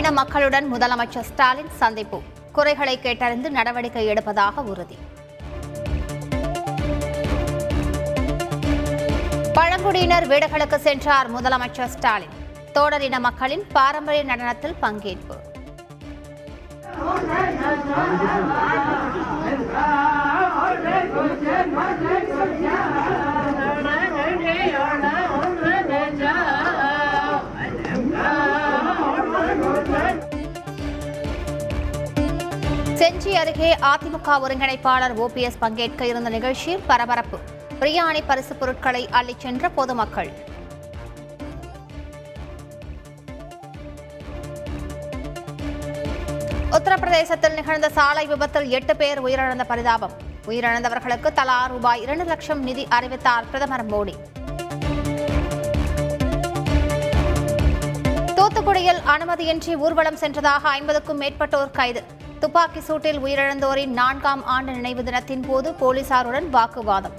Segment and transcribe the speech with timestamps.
[0.00, 2.18] இன மக்களுடன் முதலமைச்சர் ஸ்டாலின் சந்திப்பு.
[2.56, 4.96] குறைகளை கேட்டறிந்து நடவடிக்கை எடுப்பதாக உறுதி.
[9.56, 12.34] பழங்குடியினர் வீடுகளுக்கு சென்றார் முதலமைச்சர் ஸ்டாலின்.
[12.72, 15.36] தோடர் இன மக்களின் பாரம்பரிய நடனத்தில் பங்கேற்பு.
[33.00, 37.38] செஞ்சி அருகே அதிமுக ஒருங்கிணைப்பாளர் ஓபிஎஸ் பங்கேற்க இருந்த நிகழ்ச்சியில் பரபரப்பு.
[37.80, 40.30] பிரியாணி பரிசு பொருட்களை அள்ளிச் சென்ற பொதுமக்கள்.
[46.70, 50.14] உத்தரப்பிரதேசத்தில் நிகழ்ந்த சாலை விபத்தில் எட்டு பேர் உயிரிழந்த பரிதாபம்.
[50.46, 54.16] உயிரிழந்தவர்களுக்கு தலா ரூபாய் இரண்டு லட்சம் நிதி அறிவித்தார் பிரதமர் மோடி.
[58.38, 62.18] தூத்துக்குடியில் அனுமதியின்றி ஊர்வலம் சென்றதாக ஐம்பதுக்கும் மேற்பட்டோர் கைது.
[62.42, 67.16] துப்பாக்கி சூட்டில் உயிரிழந்தோரின் நான்காம் ஆண்டு நினைவு தினத்தின் போது போலீசாருடன் வாக்குவாதம்.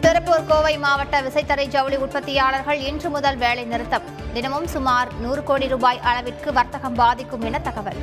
[0.00, 4.02] திருப்பூர் கோவை மாவட்ட விசைத்தறை ஜவுளி உற்பத்தியாளர்கள் இன்று முதல் வேலை நிறுத்தம்.
[4.32, 8.00] தினமும் சுமார் நூறு கோடி ரூபாய் அளவிற்கு வர்த்தகம் பாதிக்கும் என தகவல்.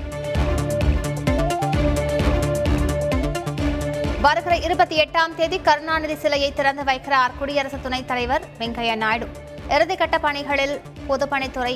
[4.21, 9.27] வருகிற இருபத்தி எட்டாம் தேதி கருணாநிதி சிலையை திறந்து வைக்கிறார் குடியரசு துணைத் தலைவர் வெங்கையா நாயுடு.
[9.69, 11.75] இறுதிக்கட்ட பணிகளில் பொதுப்பணித்துறை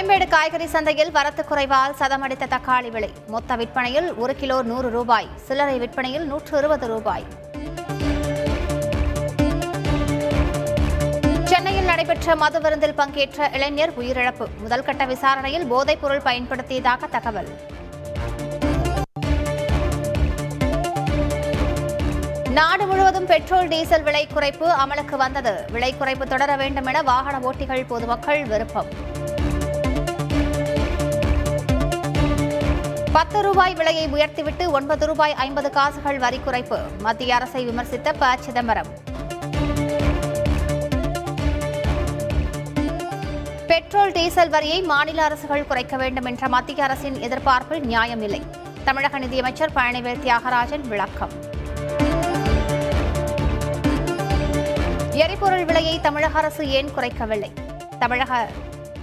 [0.00, 3.08] கோயம்பேடு காய்கறி சந்தையில் வரத்து குறைவால் சதமடித்த தக்காளி விலை.
[3.26, 5.26] மொத்த விற்பனையில் ஒரு கிலோ நூறு ரூபாய்.
[5.46, 7.24] சில்லறை விற்பனையில் நூற்று இருபது ரூபாய்.
[11.44, 14.46] சென்னையில் நடைபெற்ற மது விருந்தில் பங்கேற்ற இளைஞர் உயிரிழப்பு.
[14.64, 17.50] முதல்கட்ட விசாரணையில் போதைப் பொருள் பயன்படுத்தியதாக தகவல்.
[22.50, 25.64] நாடு முழுவதும் பெட்ரோல் டீசல் விலை குறைப்பு அமலுக்கு வந்தது.
[25.72, 29.08] விலை குறைப்பு தொடர வேண்டும் என வாகன ஓட்டிகள் பொதுமக்கள் விருப்பம்.
[33.12, 36.78] பத்து ரூபாய் விலையை உயர்த்திவிட்டு ஒன்பது ரூபாய் ஐம்பது காசுகள் வரி குறைப்பு.
[36.98, 38.36] மத்திய அரசை விமர்சித்த ப.
[38.40, 38.86] சிதம்பரம்.
[43.66, 48.42] பெட்ரோல் டீசல் வரியை மாநில அரசுகள் குறைக்க வேண்டும் என்ற மத்திய அரசின் எதிர்பார்ப்பில் நியாயமில்லை
[48.84, 51.30] தமிழக நிதியமைச்சர் பழனிவேல் தியாகராஜன் விளக்கம்.
[55.10, 57.52] எரிபொருள் விலையை தமிழக அரசு ஏன் குறைக்கவில்லை?
[57.98, 58.48] தமிழக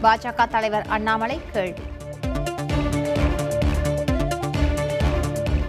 [0.04, 1.87] பாஜக தலைவர் அண்ணாமலை கேள்வி.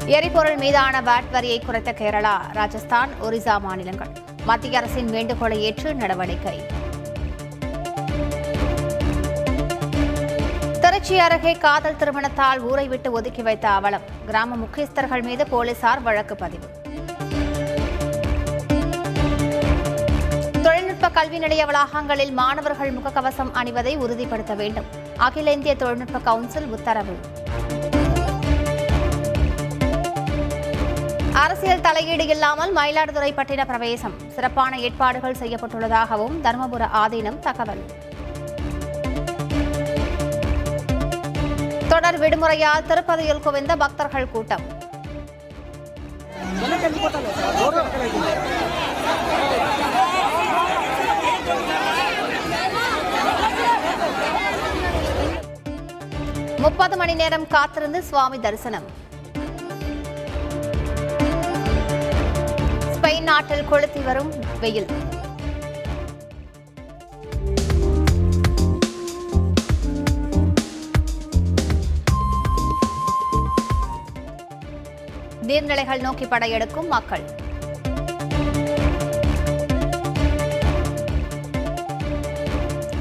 [0.08, 4.08] எரிபொருள் மீதான வாட் வரியை குறைத்த கேரளா ராஜஸ்தான் ஒரிசா மாநிலங்கள்.
[4.44, 6.66] மத்திய அரசின் வேண்டுகோளை ஏற்று நடவடிக்கை.
[10.80, 14.00] திருச்சி அருகே காதல் திருமணத்தால் ஊரை விட்டு ஒதுக்கி வைத்த அவலம்.
[14.26, 16.66] கிராம முக்கியஸ்தர்கள் மீது போலீசார் வழக்கு பதிவு.
[20.62, 24.84] தொழில்நுட்ப கல்வி நிலைய வளாகங்களில் மாணவர்கள் முகக்கவசம் அணிவதை உறுதிப்படுத்த வேண்டும்.
[25.16, 27.37] அகில இந்திய தொழில்நுட்ப கவுன்சில் உத்தரவு.
[31.42, 34.14] அரசியல் தலையீடு இல்லாமல் மயிலாடுதுறை பட்டின பிரவேசம்.
[34.34, 37.82] சிறப்பான ஏற்பாடுகள் செய்யப்பட்டுள்ளதாகவும் தருமபுர ஆதீனம் தகவல்.
[41.92, 44.64] தொடர் விடுமுறையால் திருப்பதியில் குவிந்த பக்தர்கள் கூட்டம்.
[56.64, 58.88] முப்பது மணி நேரம் காத்திருந்து சுவாமி தரிசனம்.
[63.38, 64.86] ஸ்பெயின் நாட்டில் கொளுத்தி வரும் வெயில்.
[75.42, 77.24] நீர்நிலைகள் நோக்கி படையெடுக்கும் மக்கள்.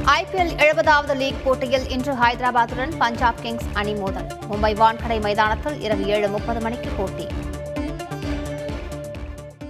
[0.06, 4.30] ஐபிஎல் எழுபதாவது லீக் போட்டியில் இன்று ஹைதராபாத்துடன் பஞ்சாப் கிங்ஸ் அணி மோதல்.
[4.52, 7.28] மும்பை வான்கடை மைதானத்தில் இரவு ஏழு முப்பது மணிக்கு போட்டி.